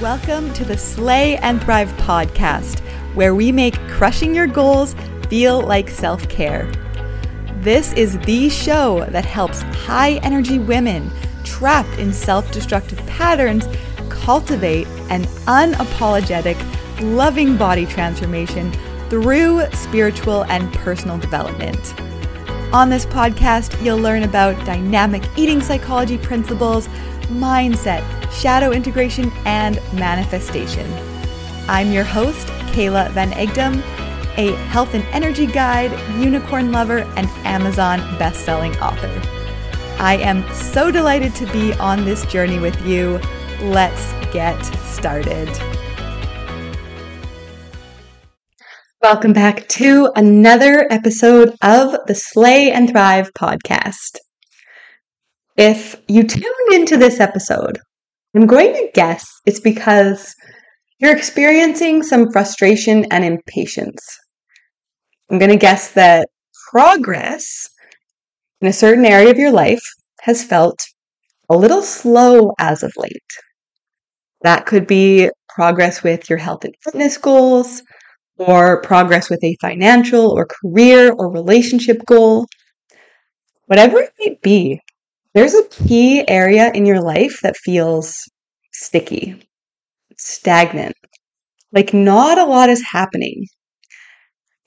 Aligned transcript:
Welcome 0.00 0.54
to 0.54 0.64
the 0.64 0.78
Slay 0.78 1.36
and 1.36 1.62
Thrive 1.62 1.92
podcast, 1.98 2.80
where 3.14 3.34
we 3.34 3.52
make 3.52 3.74
crushing 3.86 4.34
your 4.34 4.46
goals 4.46 4.94
feel 5.28 5.60
like 5.60 5.90
self 5.90 6.26
care. 6.30 6.72
This 7.56 7.92
is 7.92 8.18
the 8.20 8.48
show 8.48 9.04
that 9.10 9.26
helps 9.26 9.60
high 9.60 10.12
energy 10.22 10.58
women 10.58 11.10
trapped 11.44 11.98
in 11.98 12.14
self 12.14 12.50
destructive 12.50 12.96
patterns 13.06 13.66
cultivate 14.08 14.86
an 15.10 15.24
unapologetic, 15.44 16.56
loving 17.02 17.58
body 17.58 17.84
transformation 17.84 18.72
through 19.10 19.66
spiritual 19.72 20.46
and 20.46 20.72
personal 20.72 21.18
development. 21.18 21.94
On 22.72 22.88
this 22.88 23.04
podcast, 23.04 23.78
you'll 23.84 23.98
learn 23.98 24.22
about 24.22 24.64
dynamic 24.64 25.22
eating 25.36 25.60
psychology 25.60 26.16
principles, 26.16 26.88
mindset, 27.28 28.02
shadow 28.32 28.72
integration, 28.72 29.30
and 29.44 29.76
manifestation. 29.92 30.90
I'm 31.68 31.92
your 31.92 32.04
host, 32.04 32.46
Kayla 32.72 33.10
Van 33.10 33.30
Egdom, 33.32 33.82
a 34.36 34.54
health 34.66 34.94
and 34.94 35.04
energy 35.12 35.46
guide, 35.46 35.90
unicorn 36.20 36.72
lover, 36.72 36.98
and 37.16 37.26
Amazon 37.44 37.98
best-selling 38.18 38.76
author. 38.78 39.20
I 39.98 40.16
am 40.16 40.48
so 40.54 40.90
delighted 40.90 41.34
to 41.34 41.46
be 41.52 41.72
on 41.74 42.04
this 42.04 42.24
journey 42.26 42.58
with 42.58 42.80
you. 42.86 43.20
Let's 43.60 44.12
get 44.32 44.62
started. 44.62 45.48
Welcome 49.02 49.32
back 49.32 49.66
to 49.68 50.10
another 50.14 50.86
episode 50.90 51.54
of 51.62 51.96
the 52.06 52.14
Slay 52.14 52.70
and 52.70 52.88
Thrive 52.88 53.32
podcast. 53.34 54.18
If 55.56 55.96
you 56.06 56.22
tuned 56.22 56.72
into 56.72 56.96
this 56.96 57.18
episode, 57.18 57.78
I'm 58.34 58.46
going 58.46 58.72
to 58.74 58.90
guess 58.94 59.26
it's 59.44 59.60
because 59.60 60.34
you're 61.00 61.16
experiencing 61.16 62.02
some 62.02 62.30
frustration 62.30 63.06
and 63.10 63.24
impatience. 63.24 64.00
I'm 65.30 65.38
going 65.38 65.50
to 65.50 65.56
guess 65.56 65.92
that 65.92 66.28
progress 66.70 67.68
in 68.60 68.68
a 68.68 68.72
certain 68.72 69.04
area 69.04 69.30
of 69.30 69.38
your 69.38 69.50
life 69.50 69.82
has 70.20 70.44
felt 70.44 70.78
a 71.48 71.56
little 71.56 71.82
slow 71.82 72.52
as 72.58 72.82
of 72.82 72.92
late. 72.96 73.12
That 74.42 74.66
could 74.66 74.86
be 74.86 75.30
progress 75.48 76.02
with 76.02 76.30
your 76.30 76.38
health 76.38 76.64
and 76.64 76.74
fitness 76.84 77.16
goals, 77.18 77.82
or 78.38 78.80
progress 78.82 79.28
with 79.28 79.42
a 79.44 79.56
financial 79.60 80.30
or 80.30 80.46
career 80.46 81.12
or 81.12 81.30
relationship 81.30 81.98
goal. 82.06 82.46
Whatever 83.66 83.98
it 83.98 84.12
might 84.18 84.40
be, 84.40 84.80
there's 85.34 85.54
a 85.54 85.68
key 85.68 86.26
area 86.28 86.72
in 86.74 86.86
your 86.86 87.00
life 87.00 87.38
that 87.42 87.56
feels 87.56 88.28
sticky, 88.72 89.48
stagnant, 90.16 90.96
like 91.72 91.94
not 91.94 92.38
a 92.38 92.44
lot 92.44 92.68
is 92.68 92.82
happening. 92.82 93.46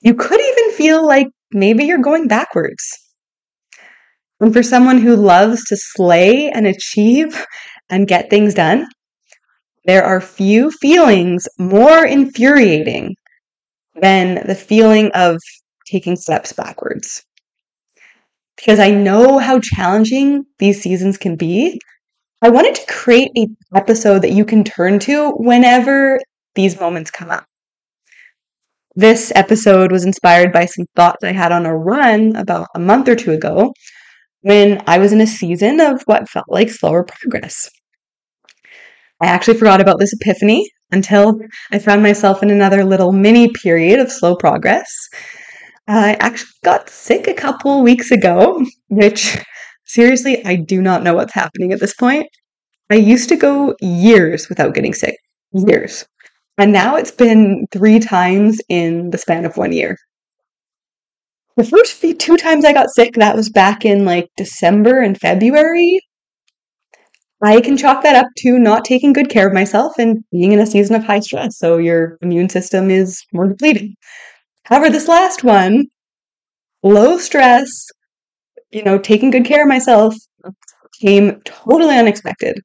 You 0.00 0.14
could 0.14 0.40
even 0.40 0.72
feel 0.72 1.06
like 1.06 1.28
maybe 1.52 1.84
you're 1.84 1.98
going 1.98 2.28
backwards. 2.28 2.82
And 4.40 4.52
for 4.52 4.62
someone 4.62 4.98
who 4.98 5.16
loves 5.16 5.64
to 5.66 5.76
slay 5.76 6.50
and 6.50 6.66
achieve 6.66 7.46
and 7.90 8.08
get 8.08 8.30
things 8.30 8.54
done, 8.54 8.86
there 9.84 10.04
are 10.04 10.20
few 10.20 10.70
feelings 10.70 11.46
more 11.58 12.06
infuriating 12.06 13.16
than 14.00 14.46
the 14.46 14.54
feeling 14.54 15.10
of 15.14 15.38
taking 15.86 16.16
steps 16.16 16.52
backwards 16.52 17.22
because 18.56 18.78
I 18.78 18.90
know 18.90 19.38
how 19.38 19.60
challenging 19.60 20.44
these 20.58 20.82
seasons 20.82 21.18
can 21.18 21.36
be. 21.36 21.80
I 22.42 22.50
wanted 22.50 22.74
to 22.76 22.86
create 22.86 23.30
an 23.34 23.56
episode 23.74 24.20
that 24.22 24.32
you 24.32 24.44
can 24.44 24.64
turn 24.64 24.98
to 25.00 25.30
whenever 25.32 26.20
these 26.54 26.78
moments 26.78 27.10
come 27.10 27.30
up. 27.30 27.44
This 28.96 29.32
episode 29.34 29.90
was 29.90 30.04
inspired 30.04 30.52
by 30.52 30.66
some 30.66 30.86
thoughts 30.94 31.24
I 31.24 31.32
had 31.32 31.50
on 31.50 31.66
a 31.66 31.76
run 31.76 32.36
about 32.36 32.68
a 32.74 32.78
month 32.78 33.08
or 33.08 33.16
two 33.16 33.32
ago 33.32 33.72
when 34.42 34.82
I 34.86 34.98
was 34.98 35.12
in 35.12 35.20
a 35.20 35.26
season 35.26 35.80
of 35.80 36.02
what 36.04 36.28
felt 36.28 36.46
like 36.48 36.70
slower 36.70 37.02
progress. 37.02 37.68
I 39.20 39.26
actually 39.26 39.58
forgot 39.58 39.80
about 39.80 39.98
this 39.98 40.12
epiphany 40.12 40.68
until 40.92 41.40
I 41.72 41.78
found 41.78 42.02
myself 42.02 42.42
in 42.42 42.50
another 42.50 42.84
little 42.84 43.10
mini 43.10 43.48
period 43.48 43.98
of 43.98 44.12
slow 44.12 44.36
progress. 44.36 44.88
I 45.86 46.14
actually 46.14 46.50
got 46.64 46.88
sick 46.88 47.28
a 47.28 47.34
couple 47.34 47.82
weeks 47.82 48.10
ago, 48.10 48.64
which 48.88 49.38
seriously, 49.84 50.44
I 50.44 50.56
do 50.56 50.80
not 50.80 51.02
know 51.02 51.14
what's 51.14 51.34
happening 51.34 51.72
at 51.72 51.80
this 51.80 51.94
point. 51.94 52.26
I 52.90 52.94
used 52.94 53.28
to 53.30 53.36
go 53.36 53.74
years 53.80 54.48
without 54.48 54.74
getting 54.74 54.94
sick. 54.94 55.16
Years. 55.52 56.06
And 56.58 56.72
now 56.72 56.96
it's 56.96 57.10
been 57.10 57.66
three 57.72 57.98
times 57.98 58.60
in 58.68 59.10
the 59.10 59.18
span 59.18 59.44
of 59.44 59.56
one 59.56 59.72
year. 59.72 59.96
The 61.56 61.64
first 61.64 62.02
two 62.18 62.36
times 62.36 62.64
I 62.64 62.72
got 62.72 62.90
sick, 62.90 63.14
that 63.14 63.36
was 63.36 63.48
back 63.48 63.84
in 63.84 64.04
like 64.04 64.28
December 64.36 65.00
and 65.00 65.18
February. 65.18 66.00
I 67.42 67.60
can 67.60 67.76
chalk 67.76 68.02
that 68.02 68.16
up 68.16 68.26
to 68.38 68.58
not 68.58 68.84
taking 68.84 69.12
good 69.12 69.28
care 69.28 69.46
of 69.46 69.52
myself 69.52 69.98
and 69.98 70.24
being 70.32 70.52
in 70.52 70.60
a 70.60 70.66
season 70.66 70.96
of 70.96 71.04
high 71.04 71.20
stress. 71.20 71.58
So 71.58 71.76
your 71.76 72.16
immune 72.22 72.48
system 72.48 72.90
is 72.90 73.22
more 73.32 73.48
depleted. 73.48 73.90
However, 74.64 74.88
this 74.88 75.08
last 75.08 75.44
one, 75.44 75.84
low 76.82 77.18
stress, 77.18 77.68
you 78.70 78.82
know, 78.82 78.98
taking 78.98 79.30
good 79.30 79.44
care 79.44 79.62
of 79.62 79.68
myself, 79.68 80.14
came 81.00 81.40
totally 81.44 81.98
unexpected. 81.98 82.58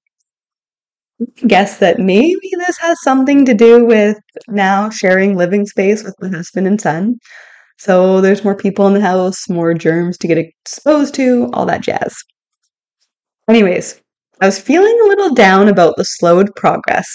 Guess 1.45 1.79
that 1.79 1.99
maybe 1.99 2.49
this 2.59 2.77
has 2.77 3.01
something 3.03 3.45
to 3.45 3.53
do 3.53 3.85
with 3.85 4.17
now 4.47 4.89
sharing 4.89 5.35
living 5.35 5.65
space 5.65 6.03
with 6.03 6.15
my 6.21 6.29
husband 6.29 6.67
and 6.67 6.79
son. 6.79 7.15
So 7.77 8.21
there's 8.21 8.45
more 8.45 8.55
people 8.55 8.87
in 8.87 8.93
the 8.93 9.01
house, 9.01 9.49
more 9.49 9.73
germs 9.73 10.17
to 10.19 10.27
get 10.27 10.37
exposed 10.37 11.13
to, 11.15 11.49
all 11.51 11.65
that 11.65 11.81
jazz. 11.81 12.15
Anyways, 13.49 14.01
I 14.39 14.45
was 14.45 14.59
feeling 14.59 14.97
a 15.03 15.07
little 15.07 15.33
down 15.33 15.67
about 15.67 15.95
the 15.97 16.05
slowed 16.05 16.55
progress. 16.55 17.07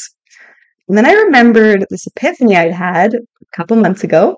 And 0.89 0.99
then 0.99 1.07
I 1.07 1.13
remembered 1.13 1.87
this 1.89 2.07
epiphany 2.07 2.57
I'd 2.57 2.73
had 2.73 3.15
a 3.15 3.57
couple 3.57 3.77
months 3.77 4.05
ago 4.05 4.37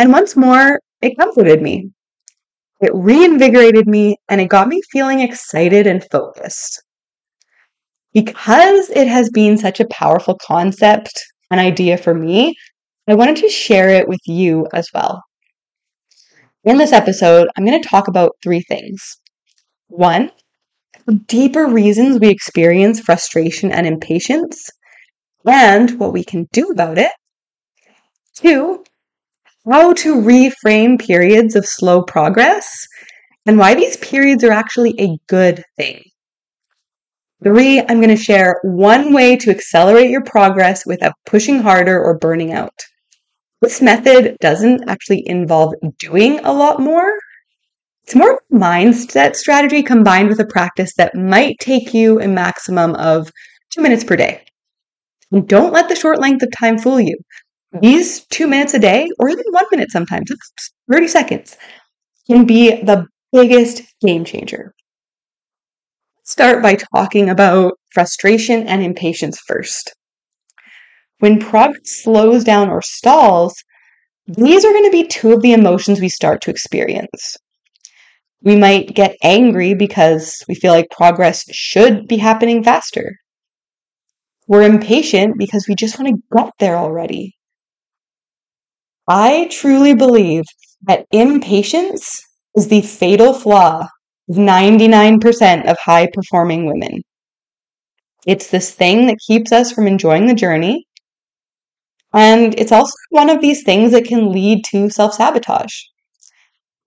and 0.00 0.12
once 0.12 0.34
more, 0.34 0.80
it 1.02 1.18
comforted 1.18 1.60
me. 1.60 1.90
It 2.80 2.90
reinvigorated 2.94 3.86
me 3.86 4.16
and 4.30 4.40
it 4.40 4.48
got 4.48 4.66
me 4.66 4.80
feeling 4.90 5.20
excited 5.20 5.86
and 5.86 6.02
focused. 6.10 6.82
Because 8.14 8.88
it 8.88 9.06
has 9.08 9.28
been 9.28 9.58
such 9.58 9.78
a 9.78 9.88
powerful 9.88 10.38
concept, 10.40 11.12
an 11.50 11.58
idea 11.58 11.98
for 11.98 12.14
me, 12.14 12.54
I 13.06 13.14
wanted 13.14 13.36
to 13.36 13.50
share 13.50 13.90
it 13.90 14.08
with 14.08 14.20
you 14.24 14.66
as 14.72 14.88
well. 14.94 15.22
In 16.64 16.78
this 16.78 16.92
episode, 16.92 17.48
I'm 17.54 17.66
going 17.66 17.82
to 17.82 17.88
talk 17.88 18.08
about 18.08 18.36
three 18.42 18.62
things. 18.62 19.18
One, 19.88 20.30
deeper 21.26 21.66
reasons 21.66 22.18
we 22.18 22.30
experience 22.30 23.00
frustration 23.00 23.70
and 23.70 23.86
impatience, 23.86 24.66
and 25.44 26.00
what 26.00 26.14
we 26.14 26.24
can 26.24 26.48
do 26.52 26.68
about 26.68 26.96
it. 26.96 27.12
Two, 28.34 28.82
how 29.68 29.92
to 29.92 30.16
reframe 30.16 30.98
periods 30.98 31.54
of 31.54 31.66
slow 31.66 32.02
progress 32.02 32.86
and 33.46 33.58
why 33.58 33.74
these 33.74 33.96
periods 33.98 34.44
are 34.44 34.52
actually 34.52 34.94
a 34.98 35.18
good 35.28 35.64
thing. 35.76 36.02
Three, 37.42 37.80
I'm 37.80 38.02
going 38.02 38.08
to 38.08 38.16
share 38.16 38.60
one 38.62 39.14
way 39.14 39.36
to 39.36 39.50
accelerate 39.50 40.10
your 40.10 40.22
progress 40.22 40.84
without 40.84 41.14
pushing 41.24 41.60
harder 41.60 42.02
or 42.02 42.18
burning 42.18 42.52
out. 42.52 42.74
This 43.62 43.80
method 43.80 44.36
doesn't 44.40 44.88
actually 44.88 45.22
involve 45.26 45.74
doing 45.98 46.40
a 46.40 46.52
lot 46.52 46.80
more. 46.80 47.12
It's 48.04 48.14
more 48.14 48.32
of 48.32 48.38
a 48.52 48.54
mindset 48.54 49.36
strategy 49.36 49.82
combined 49.82 50.28
with 50.28 50.40
a 50.40 50.46
practice 50.46 50.92
that 50.96 51.14
might 51.14 51.58
take 51.60 51.94
you 51.94 52.20
a 52.20 52.28
maximum 52.28 52.94
of 52.96 53.30
two 53.70 53.80
minutes 53.80 54.04
per 54.04 54.16
day. 54.16 54.44
And 55.32 55.48
don't 55.48 55.72
let 55.72 55.88
the 55.88 55.94
short 55.94 56.18
length 56.18 56.42
of 56.42 56.50
time 56.50 56.78
fool 56.78 57.00
you. 57.00 57.16
These 57.72 58.26
two 58.26 58.48
minutes 58.48 58.74
a 58.74 58.80
day, 58.80 59.08
or 59.18 59.28
even 59.28 59.44
one 59.50 59.66
minute 59.70 59.92
sometimes, 59.92 60.30
30 60.90 61.06
seconds, 61.06 61.56
can 62.26 62.44
be 62.44 62.82
the 62.82 63.06
biggest 63.32 63.82
game 64.00 64.24
changer. 64.24 64.74
Start 66.24 66.62
by 66.62 66.76
talking 66.94 67.30
about 67.30 67.74
frustration 67.92 68.66
and 68.66 68.82
impatience 68.82 69.40
first. 69.46 69.94
When 71.20 71.38
progress 71.38 72.02
slows 72.02 72.44
down 72.44 72.70
or 72.70 72.82
stalls, 72.82 73.54
these 74.26 74.64
are 74.64 74.72
going 74.72 74.84
to 74.84 74.90
be 74.90 75.06
two 75.06 75.32
of 75.32 75.42
the 75.42 75.52
emotions 75.52 76.00
we 76.00 76.08
start 76.08 76.40
to 76.42 76.50
experience. 76.50 77.36
We 78.42 78.56
might 78.56 78.94
get 78.94 79.16
angry 79.22 79.74
because 79.74 80.42
we 80.48 80.54
feel 80.54 80.72
like 80.72 80.90
progress 80.90 81.44
should 81.52 82.08
be 82.08 82.16
happening 82.16 82.64
faster. 82.64 83.16
We're 84.48 84.62
impatient 84.62 85.36
because 85.38 85.66
we 85.68 85.74
just 85.74 85.98
want 85.98 86.16
to 86.16 86.36
get 86.36 86.52
there 86.58 86.76
already. 86.76 87.34
I 89.08 89.48
truly 89.50 89.94
believe 89.94 90.44
that 90.82 91.06
impatience 91.10 92.20
is 92.56 92.68
the 92.68 92.82
fatal 92.82 93.32
flaw 93.32 93.88
of 94.28 94.36
99% 94.36 95.70
of 95.70 95.78
high 95.78 96.08
performing 96.12 96.66
women. 96.66 97.02
It's 98.26 98.48
this 98.48 98.72
thing 98.72 99.06
that 99.06 99.18
keeps 99.26 99.52
us 99.52 99.72
from 99.72 99.86
enjoying 99.86 100.26
the 100.26 100.34
journey. 100.34 100.86
And 102.12 102.58
it's 102.58 102.72
also 102.72 102.92
one 103.10 103.30
of 103.30 103.40
these 103.40 103.62
things 103.62 103.92
that 103.92 104.04
can 104.04 104.32
lead 104.32 104.64
to 104.70 104.90
self 104.90 105.14
sabotage. 105.14 105.74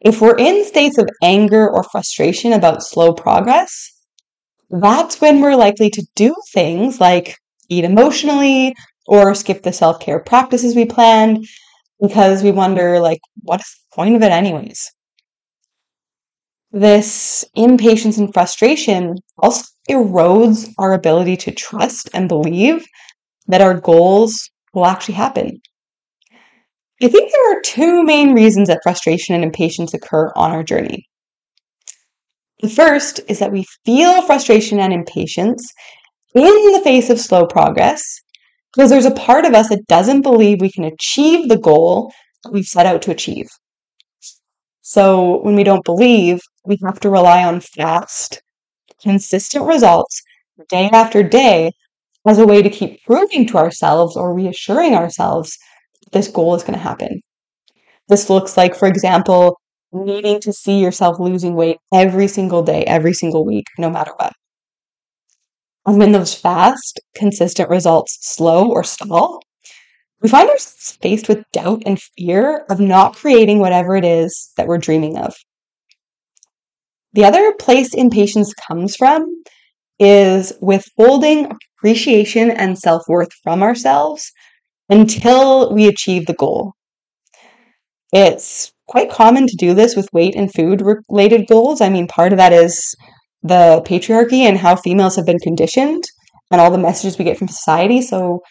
If 0.02 0.22
we're 0.22 0.38
in 0.38 0.66
states 0.66 0.98
of 0.98 1.08
anger 1.24 1.70
or 1.70 1.84
frustration 1.84 2.54
about 2.54 2.84
slow 2.84 3.14
progress, 3.14 3.90
that's 4.70 5.22
when 5.22 5.40
we're 5.40 5.56
likely 5.56 5.90
to 5.92 6.06
do 6.16 6.36
things 6.54 7.00
like 7.00 7.36
eat 7.70 7.86
emotionally 7.86 8.74
or 9.08 9.34
skip 9.34 9.64
the 9.64 9.72
self 9.72 10.00
care 10.00 10.20
practices 10.20 10.76
we 10.76 10.86
planned 10.86 11.46
because 12.02 12.44
we 12.44 12.52
wonder, 12.52 13.00
like, 13.00 13.22
what's 13.42 13.74
the 13.74 13.96
point 13.96 14.16
of 14.16 14.22
it, 14.22 14.32
anyways? 14.32 14.92
This 16.72 17.46
impatience 17.56 18.18
and 18.18 18.34
frustration 18.34 19.16
also 19.38 19.66
erodes 19.90 20.74
our 20.78 20.94
ability 20.94 21.38
to 21.38 21.52
trust 21.52 22.10
and 22.14 22.28
believe 22.28 22.84
that 23.48 23.62
our 23.62 23.80
goals 23.80 24.50
will 24.74 24.86
actually 24.86 25.16
happen. 25.16 25.62
I 27.02 27.10
think 27.10 27.32
there 27.32 27.58
are 27.58 27.62
two 27.62 28.04
main 28.04 28.34
reasons 28.34 28.70
that 28.70 28.80
frustration 28.82 29.36
and 29.36 29.44
impatience 29.44 29.94
occur 29.94 30.32
on 30.36 30.52
our 30.52 30.64
journey. 30.64 31.06
The 32.62 32.70
first 32.70 33.20
is 33.28 33.40
that 33.40 33.52
we 33.52 33.66
feel 33.86 34.22
frustration 34.22 34.80
and 34.80 34.94
impatience 34.94 35.70
in 36.34 36.72
the 36.72 36.82
face 36.84 37.10
of 37.10 37.20
slow 37.20 37.46
progress 37.46 38.02
because 38.74 38.90
there's 38.90 39.06
a 39.06 39.12
part 39.12 39.46
of 39.46 39.54
us 39.54 39.70
that 39.70 39.88
doesn't 39.88 40.22
believe 40.22 40.62
we 40.62 40.72
can 40.72 40.84
achieve 40.84 41.50
the 41.50 41.58
goal 41.58 42.12
that 42.44 42.52
we've 42.52 42.66
set 42.66 42.86
out 42.86 43.02
to 43.04 43.12
achieve. 43.12 43.48
So 44.82 45.42
when 45.42 45.56
we 45.56 45.64
don't 45.64 45.86
believe, 45.86 46.40
we 46.66 46.78
have 46.86 47.00
to 47.02 47.10
rely 47.10 47.44
on 47.44 47.62
fast, 47.62 48.42
consistent 49.02 49.66
results 49.66 50.22
day 50.70 50.90
after 50.92 51.24
day 51.24 51.72
as 52.28 52.40
a 52.40 52.48
way 52.48 52.62
to 52.62 52.70
keep 52.70 53.04
proving 53.06 53.46
to 53.48 53.58
ourselves 53.58 54.16
or 54.16 54.34
reassuring 54.34 54.94
ourselves 54.96 55.58
this 56.12 56.28
goal 56.28 56.56
is 56.56 56.64
going 56.64 56.74
to 56.74 56.80
happen. 56.80 57.22
This 58.08 58.30
looks 58.30 58.58
like, 58.58 58.76
for 58.76 58.88
example, 58.88 59.60
needing 59.92 60.40
to 60.42 60.54
see 60.54 60.80
yourself 60.80 61.20
losing 61.20 61.56
weight 61.56 61.78
every 61.94 62.28
single 62.28 62.64
day, 62.64 62.84
every 62.86 63.14
single 63.14 63.46
week, 63.46 63.66
no 63.78 63.90
matter 63.90 64.12
what. 64.18 64.34
And 65.86 65.98
when 65.98 66.12
those 66.14 66.34
fast, 66.34 67.00
consistent 67.16 67.70
results 67.70 68.18
slow 68.22 68.72
or 68.72 68.84
stall, 68.84 69.42
we 70.22 70.30
find 70.30 70.50
ourselves 70.50 70.98
faced 71.02 71.28
with 71.28 71.44
doubt 71.52 71.84
and 71.86 72.02
fear 72.18 72.66
of 72.70 72.80
not 72.80 73.16
creating 73.16 73.60
whatever 73.60 73.96
it 73.98 74.06
is 74.06 74.52
that 74.56 74.68
we're 74.68 74.78
dreaming 74.78 75.18
of. 75.18 75.36
The 77.12 77.26
other 77.26 77.54
place 77.54 77.94
impatience 77.94 78.54
comes 78.54 78.96
from 78.96 79.44
is 80.00 80.54
withholding 80.62 81.52
appreciation 81.78 82.50
and 82.50 82.78
self 82.78 83.04
worth 83.08 83.32
from 83.44 83.62
ourselves 83.62 84.32
until 84.90 85.74
we 85.74 85.88
achieve 85.88 86.26
the 86.26 86.34
goal. 86.34 86.74
It's 88.14 88.72
quite 88.88 89.12
common 89.12 89.48
to 89.48 89.56
do 89.58 89.74
this 89.74 89.96
with 89.96 90.12
weight 90.14 90.36
and 90.36 90.54
food 90.54 90.82
related 91.10 91.48
goals. 91.48 91.82
I 91.82 91.90
mean, 91.90 92.08
part 92.08 92.32
of 92.32 92.38
that 92.38 92.54
is 92.54 92.96
the 93.44 93.82
patriarchy 93.86 94.42
and 94.44 94.58
how 94.58 94.76
females 94.76 95.16
have 95.18 95.26
been 95.26 95.40
conditioned 95.40 96.04
and 96.52 96.62
all 96.62 96.72
the 96.72 96.78
messages 96.78 97.18
we 97.18 97.26
get 97.26 97.38
from 97.38 97.48
society. 97.48 98.02
So 98.02 98.42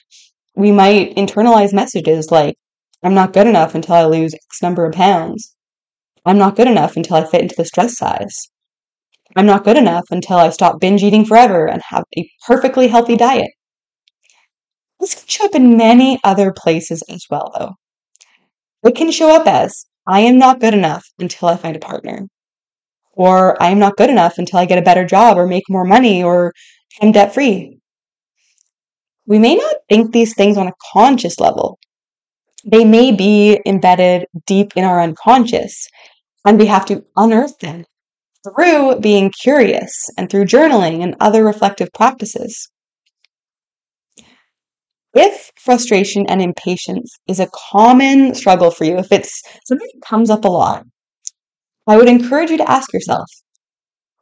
we 0.55 0.71
might 0.71 1.17
internalize 1.17 1.73
messages 1.73 2.31
like, 2.31 2.55
I'm 3.03 3.15
not 3.15 3.33
good 3.33 3.47
enough 3.47 3.75
until 3.75 3.95
I 3.95 4.05
lose 4.05 4.35
X 4.35 4.63
number 4.63 4.85
of 4.85 4.95
pounds. 4.95 5.55
I'm 6.25 6.39
not 6.39 6.57
good 6.57 6.69
enough 6.69 6.97
until 6.97 7.17
I 7.17 7.25
fit 7.25 7.41
into 7.41 7.55
this 7.57 7.73
dress 7.73 7.97
size. 7.97 8.37
I'm 9.35 9.47
not 9.47 9.65
good 9.65 9.77
enough 9.77 10.05
until 10.11 10.37
I 10.37 10.51
stop 10.51 10.79
binge 10.79 11.03
eating 11.03 11.25
forever 11.25 11.67
and 11.67 11.83
have 11.89 12.05
a 12.17 12.29
perfectly 12.47 12.89
healthy 12.89 13.17
diet. 13.17 13.51
This 15.01 15.15
can 15.15 15.27
show 15.27 15.47
up 15.47 15.55
in 15.55 15.77
many 15.77 16.21
other 16.23 16.53
places 16.53 17.03
as 17.09 17.25
well, 17.31 17.51
though. 17.59 17.73
It 18.89 18.95
can 18.95 19.11
show 19.11 19.35
up 19.35 19.47
as 19.47 19.87
I 20.07 20.21
am 20.21 20.39
not 20.39 20.61
good 20.61 20.75
enough 20.75 21.05
until 21.19 21.49
I 21.49 21.57
find 21.57 21.75
a 21.75 21.81
partner. 21.81 22.27
Or 23.13 23.63
I 23.63 23.69
am 23.71 23.79
not 23.79 23.97
good 23.97 24.11
enough 24.11 24.39
until 24.39 24.59
I 24.59 24.67
get 24.67 24.79
a 24.79 24.83
better 24.83 25.05
job 25.05 25.37
or 25.37 25.47
make 25.47 25.65
more 25.69 25.85
money 25.85 26.23
or 26.23 26.53
am 27.01 27.13
debt 27.13 27.35
free. 27.35 27.79
We 29.27 29.39
may 29.39 29.55
not 29.55 29.77
think 29.89 30.13
these 30.13 30.35
things 30.35 30.57
on 30.57 30.67
a 30.67 30.73
conscious 30.93 31.39
level. 31.39 31.79
They 32.65 32.85
may 32.85 33.13
be 33.13 33.61
embedded 33.67 34.27
deep 34.47 34.73
in 34.77 34.85
our 34.85 35.01
unconscious, 35.01 35.87
and 36.45 36.59
we 36.59 36.67
have 36.67 36.87
to 36.87 37.05
unearth 37.17 37.59
them 37.59 37.85
through 38.45 39.01
being 39.01 39.31
curious 39.31 39.93
and 40.17 40.29
through 40.29 40.45
journaling 40.47 41.03
and 41.03 41.15
other 41.21 41.45
reflective 41.45 41.93
practices. 41.93 42.71
If 45.15 45.51
frustration 45.57 46.25
and 46.29 46.41
impatience 46.41 47.15
is 47.29 47.39
a 47.39 47.51
common 47.71 48.35
struggle 48.35 48.71
for 48.71 48.85
you, 48.85 48.97
if 48.97 49.13
it's 49.13 49.43
something 49.67 49.89
that 49.93 50.07
comes 50.07 50.31
up 50.31 50.45
a 50.45 50.49
lot, 50.49 50.85
I 51.87 51.97
would 51.97 52.09
encourage 52.09 52.51
you 52.51 52.59
to 52.59 52.71
ask 52.71 52.93
yourself 52.93 53.27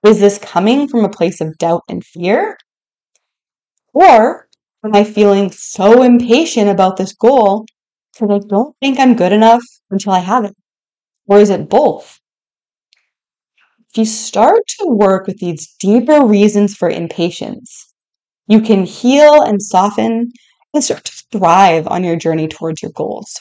is 0.04 0.18
this 0.18 0.38
coming 0.38 0.88
from 0.88 1.04
a 1.04 1.10
place 1.10 1.40
of 1.42 1.58
doubt 1.58 1.82
and 1.88 2.02
fear? 2.02 2.56
Or 3.92 4.48
am 4.82 4.94
I 4.94 5.04
feeling 5.04 5.50
so 5.50 6.02
impatient 6.02 6.70
about 6.70 6.96
this 6.96 7.12
goal 7.12 7.66
because 8.14 8.30
I 8.30 8.46
don't 8.48 8.74
think 8.80 8.98
I'm 8.98 9.14
good 9.14 9.32
enough 9.32 9.62
until 9.90 10.12
I 10.12 10.20
have 10.20 10.44
it? 10.44 10.56
Or 11.26 11.38
is 11.38 11.50
it 11.50 11.68
both? 11.68 12.18
If 13.90 13.98
you 13.98 14.04
start 14.04 14.60
to 14.78 14.86
work 14.86 15.26
with 15.26 15.38
these 15.38 15.74
deeper 15.80 16.24
reasons 16.24 16.74
for 16.74 16.88
impatience, 16.88 17.92
you 18.46 18.62
can 18.62 18.84
heal 18.84 19.42
and 19.42 19.60
soften 19.60 20.30
and 20.72 20.82
start 20.82 21.04
to 21.04 21.24
thrive 21.32 21.86
on 21.88 22.04
your 22.04 22.16
journey 22.16 22.48
towards 22.48 22.82
your 22.82 22.92
goals. 22.92 23.34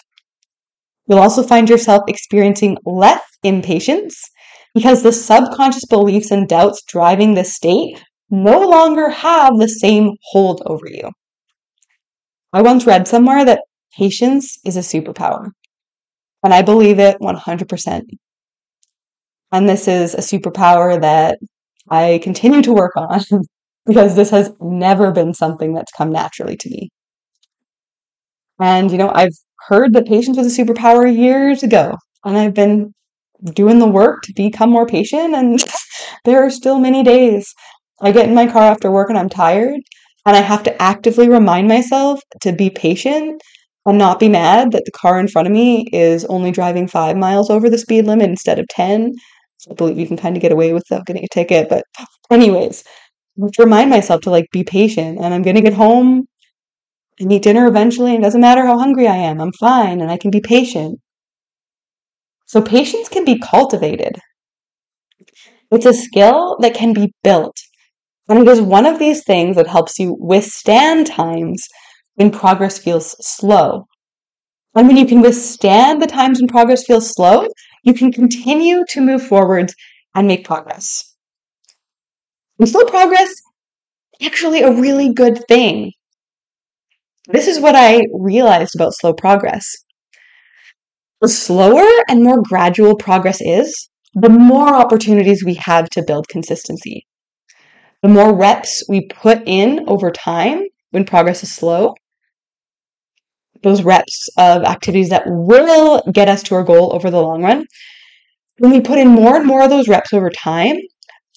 You'll 1.08 1.20
also 1.20 1.44
find 1.44 1.70
yourself 1.70 2.04
experiencing 2.08 2.78
less 2.84 3.22
impatience 3.44 4.30
because 4.74 5.04
the 5.04 5.12
subconscious 5.12 5.86
beliefs 5.86 6.32
and 6.32 6.48
doubts 6.48 6.84
driving 6.84 7.34
this 7.34 7.56
state 7.56 8.04
no 8.30 8.68
longer 8.68 9.10
have 9.10 9.58
the 9.58 9.68
same 9.68 10.16
hold 10.32 10.62
over 10.66 10.88
you. 10.88 11.10
I 12.54 12.62
once 12.62 12.86
read 12.86 13.08
somewhere 13.08 13.46
that 13.46 13.64
patience 13.98 14.58
is 14.66 14.78
a 14.78 14.82
superpower, 14.82 15.50
and 16.44 16.54
I 16.54 16.62
believe 16.62 17.00
it 17.00 17.18
100%. 17.20 18.02
And 19.52 19.68
this 19.68 19.88
is 19.88 20.14
a 20.14 20.20
superpower 20.20 21.02
that 21.02 21.40
I 21.90 22.20
continue 22.22 22.62
to 22.62 22.74
work 22.74 22.96
on 22.96 23.22
because 23.86 24.16
this 24.16 24.30
has 24.30 24.52
never 24.62 25.12
been 25.12 25.34
something 25.34 25.74
that's 25.74 25.92
come 25.92 26.12
naturally 26.12 26.58
to 26.58 26.70
me. 26.70 26.90
And, 28.60 28.92
you 28.92 28.98
know, 28.98 29.12
I've 29.14 29.36
heard 29.68 29.94
that 29.94 30.06
patience 30.06 30.38
was 30.38 30.60
a 30.60 30.64
superpower 30.64 31.12
years 31.12 31.64
ago, 31.64 31.96
and 32.26 32.38
I've 32.38 32.54
been 32.54 32.94
doing 33.54 33.80
the 33.80 33.88
work 33.88 34.22
to 34.24 34.34
become 34.36 34.70
more 34.70 34.86
patient. 34.86 35.36
And 35.36 35.64
there 36.26 36.44
are 36.44 36.50
still 36.50 36.80
many 36.80 37.04
days 37.04 37.54
I 38.02 38.12
get 38.12 38.28
in 38.28 38.36
my 38.36 38.48
car 38.48 38.64
after 38.64 38.92
work 38.92 39.10
and 39.10 39.18
I'm 39.18 39.30
tired, 39.30 39.80
and 40.26 40.36
I 40.36 40.42
have 40.42 40.64
to 40.64 40.82
actively 40.82 41.30
remind 41.30 41.68
myself 41.68 42.22
to 42.42 42.54
be 42.54 42.70
patient 42.70 43.42
and 43.86 43.98
not 43.98 44.20
be 44.20 44.30
mad 44.30 44.72
that 44.72 44.86
the 44.86 44.92
car 44.92 45.20
in 45.20 45.28
front 45.28 45.48
of 45.48 45.54
me 45.54 45.88
is 45.92 46.26
only 46.26 46.52
driving 46.52 46.88
five 46.88 47.18
miles 47.18 47.50
over 47.50 47.70
the 47.70 47.78
speed 47.78 48.06
limit 48.06 48.30
instead 48.30 48.60
of 48.60 48.68
10 48.70 49.14
I 49.70 49.74
believe 49.74 50.00
you 50.00 50.08
can 50.08 50.18
kind 50.18 50.38
of 50.38 50.42
get 50.42 50.52
away 50.52 50.74
without 50.74 51.06
getting 51.06 51.24
a 51.24 51.28
ticket. 51.28 51.70
But, 51.70 51.84
anyways, 52.32 52.84
I 53.38 53.46
have 53.46 53.52
to 53.54 53.64
remind 53.64 53.90
myself 53.90 54.22
to 54.22 54.30
like 54.30 54.48
be 54.52 54.64
patient 54.64 55.20
and 55.20 55.34
I'm 55.34 55.42
going 55.42 55.56
to 55.56 55.62
get 55.62 55.74
home 55.74 56.28
and 57.20 57.32
eat 57.32 57.44
dinner 57.44 57.68
eventually. 57.68 58.16
And 58.16 58.24
it 58.24 58.28
doesn't 58.28 58.42
matter 58.42 58.66
how 58.66 58.78
hungry 58.78 59.08
I 59.08 59.16
am, 59.16 59.42
I'm 59.42 59.52
fine 59.54 60.02
and 60.02 60.12
I 60.12 60.18
can 60.18 60.32
be 60.32 60.42
patient. 60.42 61.00
So, 62.50 62.62
patience 62.62 63.08
can 63.08 63.24
be 63.24 63.40
cultivated. 63.40 64.18
It's 65.72 65.86
a 65.86 65.94
skill 65.94 66.58
that 66.60 66.74
can 66.74 66.94
be 66.94 67.14
built. 67.24 67.56
And 68.30 68.40
it 68.40 68.48
is 68.48 68.62
one 68.62 68.86
of 68.86 69.00
these 69.00 69.24
things 69.24 69.56
that 69.58 69.68
helps 69.68 70.00
you 70.00 70.18
withstand 70.20 71.08
times 71.08 71.68
when 72.16 72.32
progress 72.32 72.80
feels 72.80 73.16
slow. 73.26 73.88
And 74.76 74.88
when 74.88 74.98
you 74.98 75.06
can 75.06 75.22
withstand 75.22 76.02
the 76.02 76.08
times 76.08 76.40
when 76.40 76.48
progress 76.48 76.86
feels 76.86 77.12
slow, 77.14 77.48
you 77.84 77.94
can 77.94 78.12
continue 78.12 78.86
to 78.90 79.02
move 79.02 79.24
forward 79.26 79.72
and 80.16 80.28
make 80.28 80.46
progress. 80.46 81.16
And 82.60 82.70
slow 82.70 82.86
progress 82.86 83.30
is 83.30 83.42
actually 84.28 84.62
a 84.62 84.72
really 84.72 85.14
good 85.14 85.46
thing. 85.48 85.94
This 87.28 87.48
is 87.48 87.60
what 87.60 87.76
I 87.76 88.06
realized 88.14 88.76
about 88.76 88.94
slow 88.94 89.14
progress. 89.14 89.66
The 91.22 91.28
slower 91.28 91.86
and 92.08 92.24
more 92.24 92.42
gradual 92.42 92.96
progress 92.96 93.42
is, 93.42 93.90
the 94.14 94.30
more 94.30 94.74
opportunities 94.74 95.44
we 95.44 95.56
have 95.56 95.90
to 95.90 96.04
build 96.04 96.28
consistency. 96.30 97.06
The 98.02 98.10
more 98.10 98.34
reps 98.34 98.84
we 98.88 99.08
put 99.08 99.44
in 99.46 99.84
over 99.88 100.12
time 100.12 100.64
when 100.92 101.04
progress 101.04 101.44
is 101.44 101.54
slow, 101.54 101.96
those 103.62 103.84
reps 103.84 104.30
of 104.38 104.64
activities 104.64 105.10
that 105.10 105.24
will 105.28 106.02
get 106.14 106.30
us 106.30 106.42
to 106.44 106.56
our 106.56 106.64
goal 106.64 106.94
over 106.96 107.12
the 107.12 107.22
long 107.22 107.44
run, 107.44 107.66
when 108.60 108.72
we 108.72 108.80
put 108.80 109.00
in 109.00 109.10
more 109.10 109.36
and 109.36 109.46
more 109.46 109.64
of 109.64 109.70
those 109.70 109.90
reps 109.90 110.14
over 110.14 110.30
time, 110.30 110.78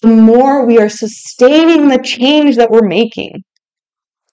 the 0.01 0.07
more 0.07 0.65
we 0.65 0.79
are 0.79 0.89
sustaining 0.89 1.89
the 1.89 2.01
change 2.01 2.55
that 2.55 2.71
we're 2.71 2.87
making. 2.87 3.43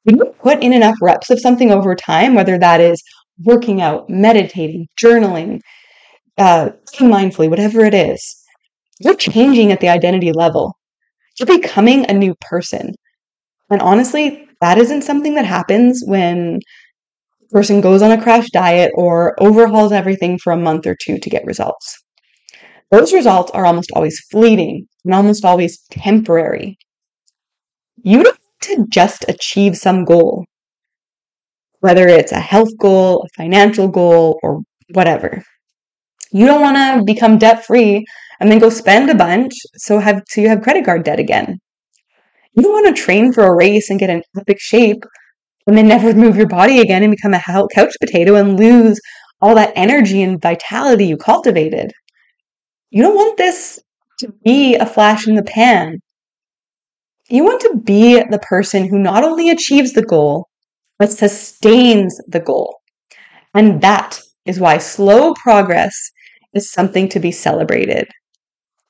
When 0.05 0.17
you 0.17 0.35
put 0.41 0.63
in 0.63 0.73
enough 0.73 0.97
reps 1.03 1.31
of 1.31 1.41
something 1.41 1.71
over 1.71 1.95
time, 1.95 2.35
whether 2.35 2.59
that 2.59 2.81
is 2.81 3.03
working 3.45 3.81
out, 3.81 4.09
meditating, 4.09 4.87
journaling, 5.03 5.61
uh, 6.39 6.71
mindfully, 6.99 7.49
whatever 7.49 7.85
it 7.85 7.95
is, 7.95 8.37
you're 9.01 9.15
changing 9.15 9.73
at 9.73 9.81
the 9.81 9.89
identity 9.89 10.33
level. 10.33 10.77
You're 11.39 11.59
becoming 11.59 12.09
a 12.09 12.13
new 12.13 12.35
person. 12.41 12.95
And 13.71 13.81
honestly, 13.81 14.47
that 14.61 14.79
isn't 14.79 15.03
something 15.03 15.35
that 15.35 15.47
happens 15.47 16.03
when 16.07 16.59
a 17.43 17.55
person 17.55 17.81
goes 17.81 18.03
on 18.03 18.11
a 18.11 18.23
crash 18.23 18.51
diet 18.51 18.93
or 18.95 19.41
overhauls 19.43 19.93
everything 19.93 20.39
for 20.39 20.53
a 20.53 20.57
month 20.57 20.87
or 20.87 20.97
two 21.01 21.19
to 21.19 21.31
get 21.31 21.47
results. 21.47 21.97
Those 22.91 23.13
results 23.13 23.51
are 23.53 23.65
almost 23.65 23.91
always 23.95 24.21
fleeting 24.31 24.87
and 25.05 25.15
almost 25.15 25.45
always 25.45 25.79
temporary. 25.91 26.77
You 28.03 28.23
don't 28.25 28.37
to 28.63 28.87
just 28.89 29.25
achieve 29.29 29.77
some 29.77 30.05
goal, 30.05 30.45
whether 31.81 32.07
it's 32.07 32.33
a 32.33 32.41
health 32.41 32.71
goal, 32.79 33.25
a 33.25 33.29
financial 33.37 33.89
goal, 33.89 34.39
or 34.43 34.61
whatever. 34.93 35.43
You 36.33 36.47
don't 36.47 36.61
want 36.61 36.77
to 36.77 37.05
become 37.05 37.39
debt 37.39 37.65
free 37.65 38.05
and 38.39 38.51
then 38.51 38.59
go 38.59 38.71
spend 38.71 39.11
a 39.11 39.15
bunch 39.15 39.53
so 39.77 39.99
have 39.99 40.23
so 40.29 40.41
you 40.41 40.49
have 40.49 40.63
credit 40.63 40.85
card 40.85 41.05
debt 41.05 41.19
again. 41.19 41.59
You 42.55 42.63
don't 42.63 42.73
want 42.73 42.95
to 42.95 43.03
train 43.03 43.33
for 43.33 43.45
a 43.45 43.55
race 43.55 43.91
and 43.91 43.99
get 43.99 44.11
in 44.11 44.23
epic 44.39 44.61
shape 44.61 45.03
and 45.67 45.77
then 45.77 45.89
never 45.89 46.13
move 46.15 46.37
your 46.37 46.49
body 46.49 46.81
again 46.81 47.03
and 47.03 47.11
become 47.11 47.35
a 47.35 47.41
couch 47.41 47.95
potato 48.01 48.37
and 48.37 48.59
lose 48.59 49.01
all 49.41 49.55
that 49.55 49.73
energy 49.75 50.23
and 50.23 50.41
vitality 50.41 51.07
you 51.07 51.17
cultivated. 51.17 51.93
You 52.91 53.03
don't 53.03 53.15
want 53.15 53.37
this 53.37 53.81
to 54.19 54.33
be 54.45 54.75
a 54.77 54.87
flash 54.87 55.27
in 55.27 55.35
the 55.35 55.43
pan. 55.43 55.99
You 57.29 57.45
want 57.45 57.61
to 57.63 57.77
be 57.77 58.21
the 58.23 58.41
person 58.41 58.89
who 58.89 58.99
not 58.99 59.25
only 59.25 59.51
achieves 59.51 59.93
the 59.93 60.03
goal, 60.03 60.50
but 61.01 61.11
sustains 61.11 62.21
the 62.29 62.39
goal. 62.39 62.77
And 63.55 63.81
that 63.81 64.21
is 64.45 64.61
why 64.61 64.79
slow 64.79 65.33
progress 65.35 65.95
is 66.55 66.71
something 66.71 67.09
to 67.09 67.19
be 67.19 67.33
celebrated. 67.33 68.07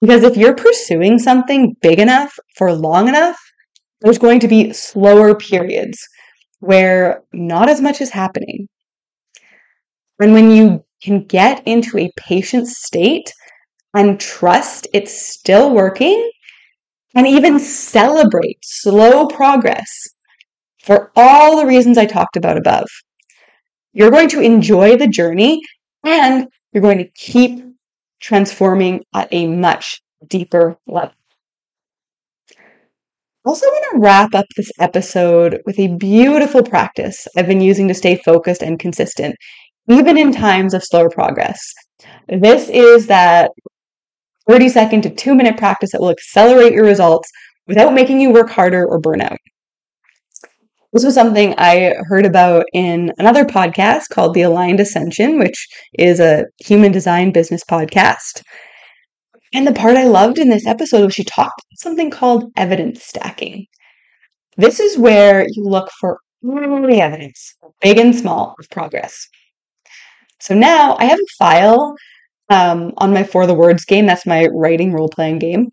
Because 0.01 0.25
if 0.25 0.37
you're 0.37 0.57
pursuing 0.57 1.19
something 1.19 1.77
big 1.81 2.01
enough 2.01 2.37
for 2.57 2.73
long 2.73 3.09
enough, 3.09 3.39
there's 4.01 4.19
going 4.19 4.41
to 4.41 4.49
be 4.49 4.73
slower 4.73 5.37
periods 5.37 5.99
where 6.59 7.23
not 7.33 7.69
as 7.69 7.81
much 7.81 8.01
is 8.01 8.11
happening. 8.11 8.67
And 10.21 10.33
when 10.33 10.51
you 10.51 10.85
can 11.03 11.25
get 11.27 11.67
into 11.67 11.97
a 11.97 12.11
patient 12.17 12.67
state 12.67 13.33
and 13.95 14.19
trust 14.19 14.89
it's 14.93 15.33
still 15.33 15.73
working, 15.73 16.31
and 17.15 17.27
even 17.27 17.59
celebrate 17.59 18.59
slow 18.63 19.27
progress 19.27 19.89
for 20.83 21.13
all 21.17 21.59
the 21.59 21.67
reasons 21.67 21.99
I 21.99 22.07
talked 22.07 22.37
about 22.37 22.57
above, 22.57 22.87
you're 23.93 24.11
going 24.11 24.29
to 24.31 24.41
enjoy 24.41 24.97
the 24.97 25.09
journey 25.09 25.61
and 26.05 26.49
you're 26.73 26.83
going 26.83 26.99
to 26.99 27.11
keep 27.15 27.65
transforming 28.21 29.03
at 29.15 29.29
a 29.33 29.47
much 29.47 30.01
deeper 30.27 30.77
level. 30.87 31.13
Also, 33.45 33.67
want 33.67 33.85
to 33.93 33.99
wrap 34.01 34.35
up 34.35 34.45
this 34.57 34.71
episode 34.79 35.63
with 35.65 35.79
a 35.79 35.97
beautiful 35.97 36.63
practice 36.63 37.27
I've 37.37 37.47
been 37.47 37.63
using 37.63 37.89
to 37.89 37.95
stay 37.95 38.17
focused 38.17 38.63
and 38.63 38.79
consistent, 38.79 39.35
even 39.89 40.19
in 40.19 40.31
times 40.31 40.75
of 40.75 40.85
slower 40.85 41.09
progress. 41.09 41.59
This 42.29 42.69
is 42.69 43.07
that 43.07 43.51
30 44.47 44.69
second 44.69 45.03
to 45.03 45.11
two 45.11 45.35
minute 45.35 45.57
practice 45.57 45.93
that 45.93 46.01
will 46.01 46.11
accelerate 46.11 46.75
your 46.75 46.85
results 46.85 47.31
without 47.67 47.95
making 47.95 48.21
you 48.21 48.31
work 48.31 48.51
harder 48.51 48.87
or 48.87 49.01
burn 49.01 49.23
out. 49.23 49.39
This 50.93 51.05
was 51.05 51.15
something 51.15 51.55
I 51.57 51.95
heard 52.09 52.27
about 52.27 52.67
in 52.73 53.13
another 53.19 53.45
podcast 53.45 54.09
called 54.11 54.35
The 54.35 54.43
Aligned 54.43 54.81
Ascension, 54.81 55.39
which 55.39 55.69
is 55.97 56.19
a 56.19 56.47
human 56.59 56.91
design 56.91 57.31
business 57.31 57.63
podcast. 57.63 58.43
And 59.55 59.65
the 59.65 59.73
part 59.73 59.97
I 59.97 60.05
loved 60.05 60.39
in 60.39 60.49
this 60.49 60.67
episode 60.67 61.05
was 61.05 61.15
she 61.15 61.23
talked 61.23 61.63
about 61.63 61.79
something 61.79 62.11
called 62.11 62.51
evidence 62.57 63.05
stacking. 63.05 63.67
This 64.57 64.81
is 64.81 64.99
where 64.99 65.47
you 65.49 65.65
look 65.65 65.89
for 66.01 66.19
all 66.45 66.83
the 66.83 67.01
evidence, 67.01 67.55
big 67.81 67.99
and 67.99 68.15
small, 68.15 68.57
of 68.59 68.69
progress. 68.71 69.29
So 70.41 70.57
now 70.57 70.97
I 70.99 71.05
have 71.05 71.21
a 71.21 71.35
file 71.39 71.95
um, 72.49 72.93
on 72.97 73.15
my 73.15 73.23
4thewords 73.23 73.87
game, 73.87 74.07
that's 74.07 74.27
my 74.27 74.49
writing 74.53 74.93
role 74.93 75.09
playing 75.09 75.39
game, 75.39 75.69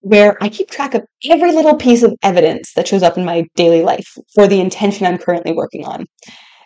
where 0.00 0.42
I 0.42 0.48
keep 0.48 0.70
track 0.70 0.94
of 0.94 1.02
every 1.28 1.52
little 1.52 1.76
piece 1.76 2.02
of 2.02 2.14
evidence 2.22 2.72
that 2.74 2.88
shows 2.88 3.02
up 3.02 3.18
in 3.18 3.24
my 3.24 3.44
daily 3.54 3.82
life 3.82 4.08
for 4.34 4.46
the 4.46 4.60
intention 4.60 5.06
I'm 5.06 5.18
currently 5.18 5.52
working 5.52 5.84
on. 5.84 6.06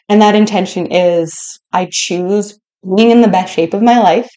And 0.09 0.21
that 0.23 0.35
intention 0.35 0.93
is 0.93 1.35
I 1.73 1.89
choose 1.91 2.59
being 2.97 3.11
in 3.11 3.23
the 3.23 3.29
best 3.29 3.55
shape 3.55 3.75
of 3.75 3.83
my 3.83 3.99
life 3.99 4.29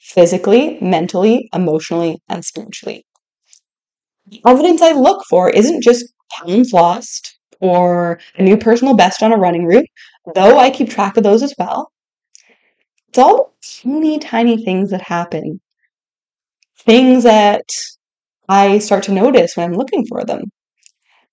physically, 0.00 0.78
mentally, 0.80 1.48
emotionally, 1.52 2.18
and 2.28 2.44
spiritually. 2.44 3.04
The 4.26 4.42
evidence 4.46 4.82
I 4.82 4.92
look 4.92 5.22
for 5.30 5.50
isn't 5.50 5.82
just 5.82 6.04
pounds 6.30 6.72
lost 6.72 7.38
or 7.60 8.18
a 8.36 8.42
new 8.42 8.56
personal 8.56 8.96
best 8.96 9.22
on 9.22 9.32
a 9.32 9.36
running 9.36 9.64
route, 9.64 9.86
though 10.34 10.58
I 10.58 10.70
keep 10.70 10.90
track 10.90 11.16
of 11.16 11.22
those 11.22 11.42
as 11.42 11.54
well. 11.58 11.90
It's 13.08 13.18
all 13.18 13.54
teeny 13.62 14.18
tiny 14.18 14.62
things 14.62 14.90
that 14.90 15.00
happen. 15.00 15.60
Things 16.78 17.22
that 17.24 17.64
I 18.48 18.78
start 18.78 19.04
to 19.04 19.12
notice 19.12 19.56
when 19.56 19.70
I'm 19.70 19.76
looking 19.76 20.06
for 20.06 20.24
them. 20.24 20.44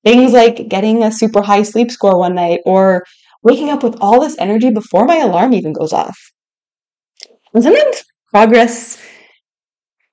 Things 0.04 0.34
like 0.34 0.68
getting 0.68 1.04
a 1.04 1.12
super 1.12 1.42
high 1.42 1.64
sleep 1.64 1.92
score 1.92 2.18
one 2.18 2.36
night 2.36 2.60
or 2.66 3.06
waking 3.42 3.70
up 3.70 3.84
with 3.84 3.98
all 4.02 4.20
this 4.20 4.38
energy 4.40 4.72
before 4.72 5.06
my 5.06 5.18
alarm 5.18 5.54
even 5.54 5.74
goes 5.74 5.94
off. 5.94 6.18
And 7.54 7.64
sometimes 7.64 8.04
progress 8.32 9.02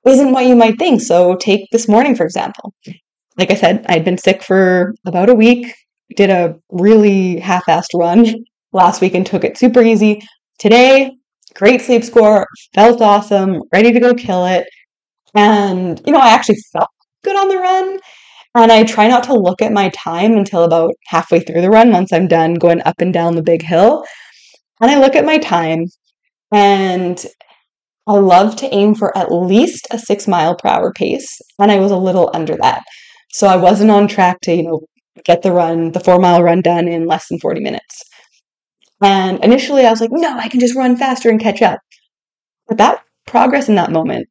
isn't 0.07 0.33
what 0.33 0.47
you 0.47 0.57
might 0.57 0.78
think. 0.78 1.00
So, 1.00 1.37
take 1.37 1.69
this 1.73 1.88
morning, 1.88 2.14
for 2.14 2.25
example. 2.25 2.75
Like 3.37 3.50
I 3.50 3.54
said, 3.54 3.87
I'd 3.88 4.04
been 4.04 4.19
sick 4.19 4.42
for 4.42 4.95
about 5.07 5.30
a 5.30 5.35
week, 5.35 5.75
did 6.16 6.30
a 6.30 6.57
really 6.71 7.38
half 7.38 7.66
assed 7.66 7.95
run 7.95 8.26
last 8.73 9.00
week 9.00 9.14
and 9.14 9.26
took 9.26 9.45
it 9.45 9.59
super 9.59 9.83
easy. 9.83 10.21
Today, 10.59 11.12
great 11.54 11.80
sleep 11.80 12.04
score, 12.04 12.47
felt 12.75 13.00
awesome, 13.00 13.62
ready 13.73 13.92
to 13.92 14.00
go 14.00 14.14
kill 14.14 14.47
it. 14.47 14.66
And, 15.35 16.01
you 16.07 16.13
know, 16.13 16.19
I 16.19 16.31
actually 16.31 16.59
felt 16.73 16.89
good 17.25 17.37
on 17.37 17.49
the 17.49 17.59
run. 17.59 17.99
And 18.55 18.73
I 18.73 18.83
try 18.83 19.07
not 19.07 19.25
to 19.25 19.35
look 19.35 19.63
at 19.63 19.73
my 19.73 19.91
time 19.91 20.33
until 20.33 20.65
about 20.65 20.93
halfway 21.07 21.41
through 21.41 21.61
the 21.61 21.71
run, 21.71 21.93
once 21.93 22.13
I'm 22.13 22.27
done 22.27 22.55
going 22.55 22.83
up 22.83 23.01
and 23.01 23.13
down 23.13 23.37
the 23.37 23.43
big 23.43 23.63
hill. 23.63 24.05
And 24.81 24.91
I 24.91 24.99
look 24.99 25.15
at 25.15 25.25
my 25.25 25.39
time, 25.39 25.85
and 26.53 27.25
I 28.09 28.15
love 28.15 28.57
to 28.57 28.75
aim 28.75 28.95
for 28.97 29.17
at 29.17 29.31
least 29.31 29.87
a 29.93 29.99
six 29.99 30.27
mile 30.27 30.57
per 30.57 30.69
hour 30.69 30.93
pace. 30.93 31.41
And 31.61 31.71
I 31.71 31.79
was 31.79 31.93
a 31.93 31.97
little 31.97 32.31
under 32.35 32.57
that. 32.57 32.83
So 33.33 33.47
I 33.47 33.57
wasn't 33.57 33.93
on 33.93 34.09
track 34.09 34.41
to, 34.43 34.55
you 34.55 34.65
know, 34.65 34.81
get 35.25 35.43
the 35.43 35.53
run, 35.53 35.93
the 35.93 36.01
four 36.01 36.19
mile 36.19 36.43
run 36.43 36.61
done 36.63 36.89
in 36.89 37.07
less 37.07 37.29
than 37.29 37.39
40 37.39 37.61
minutes. 37.61 38.03
And 39.03 39.43
initially 39.45 39.87
I 39.87 39.91
was 39.91 40.01
like, 40.01 40.11
no, 40.13 40.37
I 40.37 40.49
can 40.49 40.61
just 40.61 40.77
run 40.77 40.97
faster 40.97 41.31
and 41.31 41.41
catch 41.41 41.63
up. 41.63 41.79
But 42.67 42.79
that 42.79 43.05
progress 43.27 43.69
in 43.69 43.77
that 43.77 43.93
moment 43.93 44.29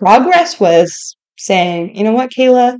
Progress 0.00 0.58
was 0.58 1.14
saying, 1.36 1.94
you 1.94 2.02
know 2.02 2.12
what, 2.12 2.30
Kayla, 2.30 2.78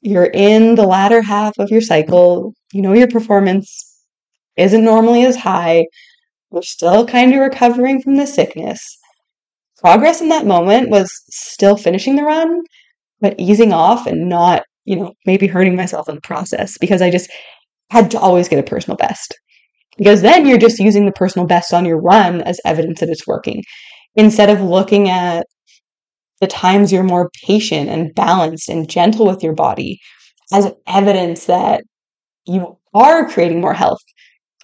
you're 0.00 0.30
in 0.32 0.74
the 0.74 0.86
latter 0.86 1.20
half 1.20 1.52
of 1.58 1.70
your 1.70 1.82
cycle. 1.82 2.54
You 2.72 2.80
know, 2.80 2.94
your 2.94 3.08
performance 3.08 3.68
isn't 4.56 4.82
normally 4.82 5.26
as 5.26 5.36
high. 5.36 5.84
You're 6.50 6.62
still 6.62 7.06
kind 7.06 7.34
of 7.34 7.40
recovering 7.40 8.00
from 8.00 8.16
the 8.16 8.26
sickness. 8.26 8.80
Progress 9.76 10.22
in 10.22 10.30
that 10.30 10.46
moment 10.46 10.88
was 10.88 11.12
still 11.28 11.76
finishing 11.76 12.16
the 12.16 12.24
run, 12.24 12.62
but 13.20 13.38
easing 13.38 13.74
off 13.74 14.06
and 14.06 14.26
not, 14.26 14.62
you 14.86 14.96
know, 14.96 15.12
maybe 15.26 15.46
hurting 15.46 15.76
myself 15.76 16.08
in 16.08 16.14
the 16.14 16.22
process 16.22 16.78
because 16.78 17.02
I 17.02 17.10
just 17.10 17.30
had 17.90 18.10
to 18.12 18.18
always 18.18 18.48
get 18.48 18.58
a 18.58 18.62
personal 18.62 18.96
best. 18.96 19.38
Because 19.98 20.22
then 20.22 20.46
you're 20.46 20.56
just 20.56 20.78
using 20.78 21.04
the 21.04 21.12
personal 21.12 21.46
best 21.46 21.74
on 21.74 21.84
your 21.84 22.00
run 22.00 22.40
as 22.42 22.60
evidence 22.64 23.00
that 23.00 23.10
it's 23.10 23.26
working 23.26 23.62
instead 24.14 24.48
of 24.48 24.62
looking 24.62 25.10
at 25.10 25.46
the 26.40 26.46
times 26.46 26.92
you're 26.92 27.02
more 27.02 27.30
patient 27.44 27.88
and 27.88 28.14
balanced 28.14 28.68
and 28.68 28.88
gentle 28.88 29.26
with 29.26 29.42
your 29.42 29.54
body 29.54 29.98
as 30.52 30.72
evidence 30.86 31.46
that 31.46 31.82
you 32.46 32.78
are 32.94 33.28
creating 33.28 33.60
more 33.60 33.74
health 33.74 34.00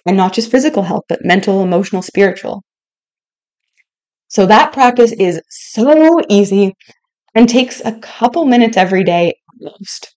and 0.05 0.17
not 0.17 0.33
just 0.33 0.51
physical 0.51 0.83
health, 0.83 1.03
but 1.07 1.23
mental, 1.23 1.63
emotional, 1.63 2.01
spiritual. 2.01 2.63
So 4.27 4.45
that 4.45 4.73
practice 4.73 5.11
is 5.13 5.41
so 5.49 6.19
easy 6.29 6.73
and 7.35 7.47
takes 7.47 7.81
a 7.83 7.99
couple 7.99 8.45
minutes 8.45 8.77
every 8.77 9.03
day 9.03 9.29
at 9.29 9.35
most. 9.61 10.15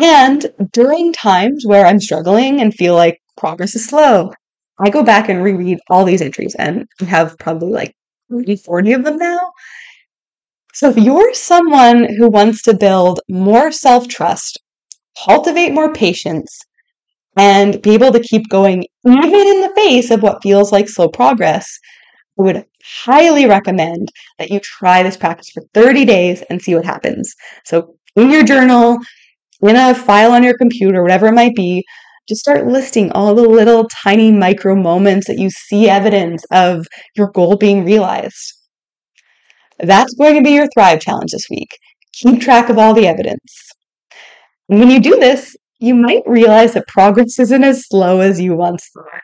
And 0.00 0.46
during 0.72 1.12
times 1.12 1.64
where 1.66 1.86
I'm 1.86 2.00
struggling 2.00 2.60
and 2.60 2.74
feel 2.74 2.94
like 2.94 3.20
progress 3.36 3.74
is 3.74 3.86
slow, 3.86 4.32
I 4.80 4.90
go 4.90 5.02
back 5.02 5.28
and 5.28 5.42
reread 5.42 5.78
all 5.90 6.04
these 6.04 6.22
entries 6.22 6.54
and 6.56 6.86
have 7.00 7.36
probably 7.38 7.72
like 7.72 7.94
30, 8.30 8.56
40 8.56 8.92
of 8.92 9.04
them 9.04 9.18
now. 9.18 9.50
So, 10.78 10.88
if 10.90 10.96
you're 10.96 11.34
someone 11.34 12.06
who 12.18 12.28
wants 12.30 12.62
to 12.62 12.72
build 12.72 13.18
more 13.28 13.72
self 13.72 14.06
trust, 14.06 14.60
cultivate 15.24 15.72
more 15.72 15.92
patience, 15.92 16.56
and 17.36 17.82
be 17.82 17.94
able 17.94 18.12
to 18.12 18.20
keep 18.20 18.48
going 18.48 18.84
even 19.06 19.34
in 19.34 19.60
the 19.62 19.72
face 19.76 20.10
of 20.10 20.22
what 20.22 20.42
feels 20.42 20.72
like 20.72 20.88
slow 20.88 21.08
progress, 21.08 21.66
I 22.38 22.42
would 22.42 22.66
highly 22.84 23.46
recommend 23.46 24.08
that 24.38 24.50
you 24.50 24.60
try 24.60 25.02
this 25.02 25.16
practice 25.16 25.50
for 25.50 25.62
30 25.74 26.04
days 26.04 26.42
and 26.50 26.62
see 26.62 26.74
what 26.74 26.86
happens. 26.86 27.34
So, 27.64 27.96
in 28.16 28.30
your 28.30 28.44
journal, 28.44 28.98
in 29.62 29.76
a 29.76 29.94
file 29.94 30.32
on 30.32 30.44
your 30.44 30.58
computer, 30.58 31.02
whatever 31.02 31.28
it 31.28 31.34
might 31.34 31.56
be, 31.56 31.84
just 32.28 32.42
start 32.42 32.66
listing 32.66 33.12
all 33.12 33.34
the 33.34 33.42
little 33.48 33.88
tiny 34.04 34.32
micro 34.32 34.76
moments 34.76 35.26
that 35.28 35.38
you 35.38 35.50
see 35.50 35.88
evidence 35.88 36.44
of 36.52 36.86
your 37.16 37.30
goal 37.32 37.56
being 37.56 37.84
realized. 37.84 38.57
That's 39.78 40.14
going 40.14 40.34
to 40.36 40.42
be 40.42 40.52
your 40.52 40.68
Thrive 40.74 41.00
challenge 41.00 41.32
this 41.32 41.46
week. 41.50 41.78
Keep 42.12 42.40
track 42.40 42.68
of 42.68 42.78
all 42.78 42.94
the 42.94 43.06
evidence. 43.06 43.70
And 44.68 44.80
when 44.80 44.90
you 44.90 45.00
do 45.00 45.18
this, 45.18 45.56
you 45.78 45.94
might 45.94 46.22
realize 46.26 46.74
that 46.74 46.88
progress 46.88 47.38
isn't 47.38 47.64
as 47.64 47.86
slow 47.86 48.20
as 48.20 48.40
you 48.40 48.56
once 48.56 48.88
thought. 48.92 49.22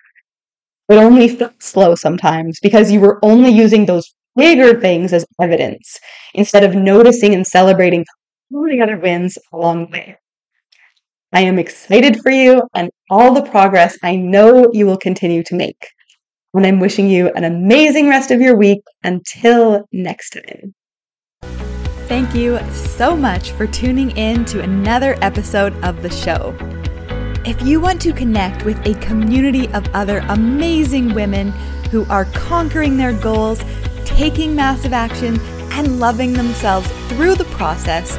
It 0.89 1.03
only 1.03 1.29
felt 1.29 1.63
slow 1.63 1.95
sometimes 1.95 2.59
because 2.61 2.93
you 2.93 3.01
were 3.01 3.19
only 3.23 3.51
using 3.51 3.87
those 3.87 4.15
bigger 4.37 4.81
things 4.81 5.13
as 5.13 5.25
evidence 5.41 5.99
instead 6.35 6.63
of 6.63 6.75
noticing 6.75 7.35
and 7.35 7.47
celebrating 7.47 8.05
all 8.55 8.65
the 8.65 8.81
other 8.81 8.99
wins 8.99 9.39
along 9.53 9.87
the 9.87 9.91
way. 9.93 10.17
I 11.33 11.41
am 11.41 11.59
excited 11.59 12.21
for 12.21 12.31
you 12.31 12.63
and 12.75 12.91
all 13.11 13.35
the 13.35 13.43
progress 13.43 13.99
I 14.03 14.15
know 14.17 14.71
you 14.73 14.87
will 14.87 14.99
continue 14.99 15.43
to 15.45 15.55
make. 15.55 15.85
And 16.55 16.65
I'm 16.65 16.79
wishing 16.79 17.11
you 17.11 17.31
an 17.31 17.43
amazing 17.43 18.09
rest 18.09 18.31
of 18.31 18.41
your 18.41 18.57
week 18.57 18.81
until 19.03 19.89
next 19.93 20.31
time. 20.31 20.75
Thank 22.07 22.35
you 22.35 22.61
so 22.73 23.17
much 23.17 23.51
for 23.53 23.67
tuning 23.67 24.13
in 24.13 24.45
to 24.47 24.61
another 24.61 25.17
episode 25.21 25.75
of 25.83 26.03
the 26.03 26.11
show. 26.11 26.57
If 27.45 27.61
you 27.63 27.81
want 27.81 28.01
to 28.03 28.13
connect 28.13 28.65
with 28.65 28.79
a 28.87 28.95
community 29.01 29.69
of 29.73 29.87
other 29.95 30.19
amazing 30.29 31.13
women 31.13 31.51
who 31.91 32.05
are 32.07 32.27
conquering 32.27 32.97
their 32.97 33.13
goals, 33.13 33.61
taking 34.05 34.55
massive 34.55 34.93
action, 34.93 35.41
and 35.73 35.99
loving 35.99 36.35
themselves 36.35 36.89
through 37.09 37.35
the 37.35 37.45
process, 37.47 38.17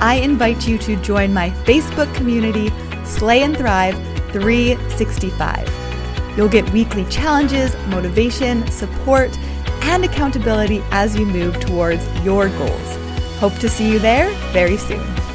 I 0.00 0.16
invite 0.16 0.66
you 0.66 0.76
to 0.78 0.96
join 0.96 1.32
my 1.32 1.50
Facebook 1.64 2.12
community, 2.14 2.70
Slay 3.04 3.42
and 3.42 3.56
Thrive 3.56 3.94
365. 4.32 5.85
You'll 6.36 6.48
get 6.48 6.68
weekly 6.70 7.04
challenges, 7.06 7.74
motivation, 7.88 8.66
support, 8.70 9.36
and 9.82 10.04
accountability 10.04 10.82
as 10.90 11.16
you 11.16 11.24
move 11.24 11.58
towards 11.60 12.04
your 12.22 12.48
goals. 12.50 12.96
Hope 13.38 13.54
to 13.54 13.68
see 13.68 13.90
you 13.90 13.98
there 13.98 14.30
very 14.52 14.76
soon. 14.76 15.25